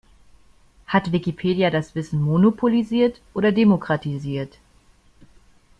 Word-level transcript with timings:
Hat 0.87 1.11
Wikipedia 1.11 1.69
das 1.69 1.93
Wissen 1.93 2.23
monopolisiert 2.23 3.21
oder 3.35 3.51
demokratisiert? 3.51 4.57